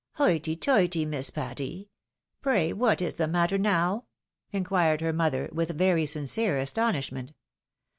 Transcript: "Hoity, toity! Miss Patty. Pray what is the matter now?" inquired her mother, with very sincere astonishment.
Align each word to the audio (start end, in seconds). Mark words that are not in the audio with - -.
"Hoity, 0.15 0.55
toity! 0.55 1.05
Miss 1.05 1.29
Patty. 1.29 1.91
Pray 2.41 2.73
what 2.73 3.03
is 3.03 3.13
the 3.13 3.27
matter 3.27 3.59
now?" 3.59 4.05
inquired 4.51 4.99
her 5.01 5.13
mother, 5.13 5.47
with 5.53 5.77
very 5.77 6.07
sincere 6.07 6.57
astonishment. 6.57 7.33